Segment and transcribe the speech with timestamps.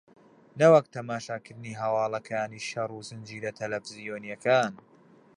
[0.59, 4.73] نەوەک تەماشاکردنی هەواڵەکانی شەڕ و زنجیرە تەلەفزیۆنییەکان